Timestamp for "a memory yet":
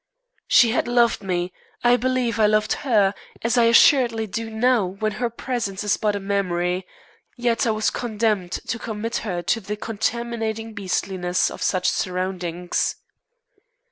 6.15-7.67